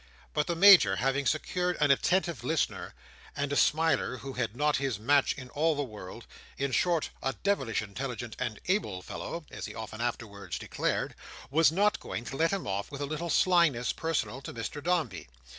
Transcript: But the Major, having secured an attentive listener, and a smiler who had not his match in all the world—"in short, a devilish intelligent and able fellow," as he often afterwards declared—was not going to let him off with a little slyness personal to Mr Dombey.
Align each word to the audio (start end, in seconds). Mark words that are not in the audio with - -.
But 0.33 0.47
the 0.47 0.55
Major, 0.55 0.95
having 0.95 1.27
secured 1.27 1.77
an 1.79 1.91
attentive 1.91 2.43
listener, 2.43 2.95
and 3.35 3.53
a 3.53 3.55
smiler 3.55 4.17
who 4.17 4.33
had 4.33 4.55
not 4.55 4.77
his 4.77 4.97
match 4.97 5.33
in 5.33 5.51
all 5.51 5.75
the 5.75 5.83
world—"in 5.83 6.71
short, 6.71 7.11
a 7.21 7.33
devilish 7.33 7.83
intelligent 7.83 8.35
and 8.39 8.59
able 8.67 9.03
fellow," 9.03 9.45
as 9.51 9.67
he 9.67 9.75
often 9.75 10.01
afterwards 10.01 10.57
declared—was 10.57 11.71
not 11.71 11.99
going 11.99 12.25
to 12.25 12.35
let 12.35 12.49
him 12.49 12.65
off 12.65 12.91
with 12.91 13.01
a 13.01 13.05
little 13.05 13.29
slyness 13.29 13.93
personal 13.93 14.41
to 14.41 14.51
Mr 14.55 14.81
Dombey. 14.83 15.27